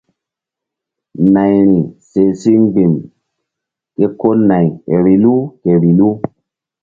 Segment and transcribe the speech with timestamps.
[1.33, 2.93] Nayri seh si mgbi̧m
[3.97, 4.67] ke ko nay
[4.99, 6.09] vbilu ke vbilu.